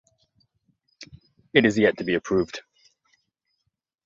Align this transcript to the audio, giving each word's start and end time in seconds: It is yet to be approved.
It 1.53 1.63
is 1.63 1.77
yet 1.77 1.97
to 1.99 2.03
be 2.03 2.15
approved. 2.15 2.63